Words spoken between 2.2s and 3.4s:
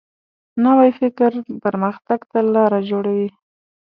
ته لاره جوړوي